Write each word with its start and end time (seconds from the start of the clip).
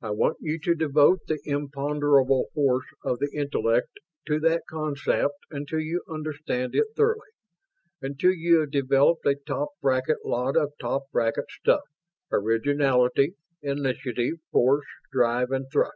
I 0.00 0.12
want 0.12 0.38
you 0.40 0.58
to 0.60 0.74
devote 0.74 1.26
the 1.26 1.38
imponderable 1.44 2.46
force 2.54 2.86
of 3.04 3.18
the 3.18 3.30
intellect 3.34 4.00
to 4.28 4.40
that 4.40 4.62
concept 4.66 5.44
until 5.50 5.78
you 5.78 6.02
understand 6.08 6.74
it 6.74 6.86
thoroughly. 6.96 7.28
Until 8.00 8.32
you 8.32 8.60
have 8.60 8.70
developed 8.70 9.26
a 9.26 9.34
top 9.34 9.68
bracket 9.82 10.24
lot 10.24 10.56
of 10.56 10.72
top 10.80 11.02
bracket 11.12 11.50
stuff 11.50 11.82
originality, 12.32 13.34
initiative, 13.60 14.38
force, 14.50 14.86
drive, 15.12 15.50
and 15.50 15.66
thrust. 15.70 15.92